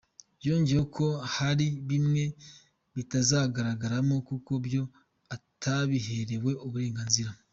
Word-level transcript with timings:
Yongeye 0.45 0.79
ho 0.81 0.85
ko 0.95 1.05
hari 1.35 1.65
bimwe 1.89 2.23
bitazagaragaramo 2.95 4.15
kuko 4.27 4.51
byo 4.65 4.83
atabiherewe 5.35 6.51
uburenganzira. 6.67 7.31